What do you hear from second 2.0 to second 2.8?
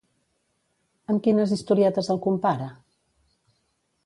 el compara?